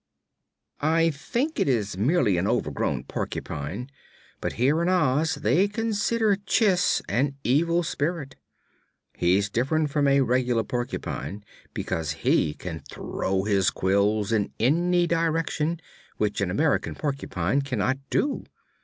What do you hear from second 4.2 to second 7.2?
but here in Oz they consider Chiss